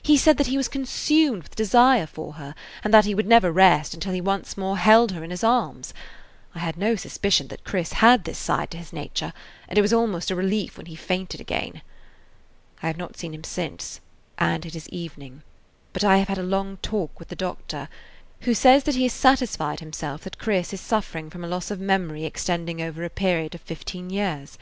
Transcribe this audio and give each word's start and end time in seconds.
He 0.00 0.16
said 0.16 0.36
that 0.36 0.46
he 0.46 0.56
was 0.56 0.68
consumed 0.68 1.42
with 1.42 1.56
desire 1.56 2.06
for 2.06 2.34
her 2.34 2.54
and 2.84 2.94
that 2.94 3.06
he 3.06 3.12
would 3.12 3.26
never 3.26 3.50
rest 3.50 3.92
until 3.92 4.12
he 4.12 4.20
once 4.20 4.56
more 4.56 4.78
held 4.78 5.10
her 5.10 5.24
in 5.24 5.32
his 5.32 5.42
arms. 5.42 5.92
I 6.54 6.60
had 6.60 6.76
no 6.78 6.94
suspicion 6.94 7.48
that 7.48 7.64
Chris 7.64 7.94
had 7.94 8.22
this 8.22 8.38
side 8.38 8.70
to 8.70 8.76
his 8.78 8.92
nature, 8.92 9.32
and 9.68 9.76
it 9.76 9.82
was 9.82 9.92
almost 9.92 10.30
a 10.30 10.36
relief 10.36 10.76
when 10.76 10.86
he 10.86 10.94
fainted 10.94 11.40
again. 11.40 11.82
I 12.84 12.86
have 12.86 12.96
not 12.96 13.16
seen 13.16 13.34
him 13.34 13.42
since, 13.42 14.00
and 14.38 14.64
it 14.64 14.76
is 14.76 14.88
evening; 14.90 15.42
but 15.92 16.04
I 16.04 16.18
have 16.18 16.28
had 16.28 16.38
a 16.38 16.44
long 16.44 16.76
talk 16.76 17.18
with 17.18 17.26
the 17.26 17.34
doctor, 17.34 17.88
who 18.42 18.52
[Page 18.52 18.54
40] 18.54 18.54
says 18.54 18.84
that 18.84 18.94
he 18.94 19.02
has 19.02 19.12
satisfied 19.12 19.80
himself 19.80 20.20
that 20.20 20.38
Chris 20.38 20.72
is 20.72 20.80
suffering 20.80 21.30
from 21.30 21.42
a 21.42 21.48
loss 21.48 21.72
of 21.72 21.80
memory 21.80 22.24
extending 22.26 22.80
over 22.80 23.02
a 23.02 23.10
period 23.10 23.56
of 23.56 23.60
fifteen 23.60 24.08
years. 24.08 24.56